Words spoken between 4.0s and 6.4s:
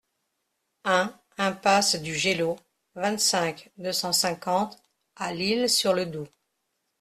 cinquante à L'Isle-sur-le-Doubs